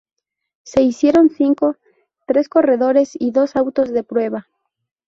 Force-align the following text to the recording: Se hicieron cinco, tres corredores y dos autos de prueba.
Se 0.63 0.81
hicieron 0.81 1.29
cinco, 1.29 1.75
tres 2.25 2.49
corredores 2.49 3.11
y 3.13 3.29
dos 3.29 3.55
autos 3.55 3.91
de 3.93 4.01
prueba. 4.03 4.47